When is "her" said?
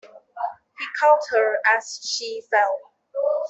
1.29-1.59